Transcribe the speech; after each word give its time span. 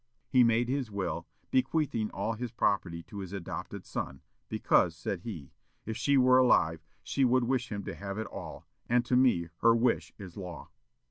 He 0.27 0.43
made 0.43 0.67
his 0.67 0.89
will, 0.89 1.27
bequeathing 1.51 2.09
all 2.09 2.33
his 2.33 2.51
property 2.51 3.03
to 3.03 3.19
his 3.19 3.33
adopted 3.33 3.85
son, 3.85 4.21
because, 4.49 4.95
said 4.95 5.21
he, 5.21 5.51
"If 5.85 5.95
she 5.95 6.17
were 6.17 6.39
alive, 6.39 6.81
she 7.03 7.23
would 7.23 7.43
wish 7.43 7.71
him 7.71 7.83
to 7.83 7.93
have 7.93 8.17
it 8.17 8.25
all, 8.25 8.65
and 8.89 9.05
to 9.05 9.15
me 9.15 9.49
her 9.57 9.75
wish 9.75 10.11
is 10.17 10.35
law." 10.37 10.69